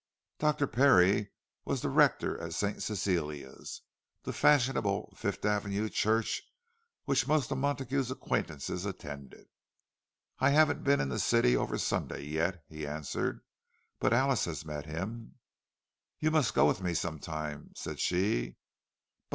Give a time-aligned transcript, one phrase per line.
[0.39, 0.65] Dr.
[0.65, 1.29] Parry
[1.63, 2.81] was the rector of St.
[2.81, 3.81] Cecilia's,
[4.23, 6.41] the fashionable Fifth Avenue church
[7.05, 9.45] which most of Montague's acquaintances attended.
[10.39, 13.41] "I haven't been in the city over Sunday yet," he answered.
[13.99, 15.35] "But Alice has met him."
[16.17, 18.55] "You must go with me some time," said she.